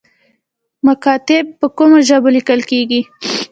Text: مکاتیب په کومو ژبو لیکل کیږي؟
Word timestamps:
مکاتیب 0.87 1.45
په 1.59 1.67
کومو 1.77 1.97
ژبو 2.07 2.29
لیکل 2.35 2.59
کیږي؟ 2.69 3.01